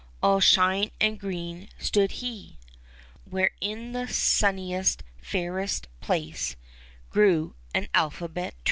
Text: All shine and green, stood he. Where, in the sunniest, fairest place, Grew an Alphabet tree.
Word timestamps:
All 0.23 0.39
shine 0.39 0.89
and 0.99 1.19
green, 1.19 1.69
stood 1.77 2.13
he. 2.23 2.57
Where, 3.29 3.51
in 3.61 3.91
the 3.91 4.07
sunniest, 4.07 5.03
fairest 5.21 5.87
place, 5.99 6.55
Grew 7.11 7.53
an 7.75 7.87
Alphabet 7.93 8.53
tree. 8.55 8.59